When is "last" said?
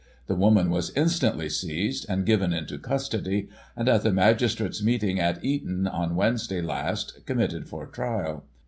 6.63-7.23